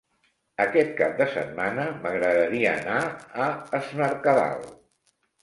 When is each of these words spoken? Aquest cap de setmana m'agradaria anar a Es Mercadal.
Aquest 0.63 0.95
cap 1.01 1.11
de 1.19 1.27
setmana 1.33 1.85
m'agradaria 2.05 2.73
anar 2.79 2.97
a 3.45 3.51
Es 3.83 3.93
Mercadal. 4.03 4.69